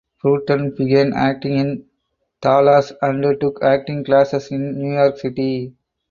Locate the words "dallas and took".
2.41-3.61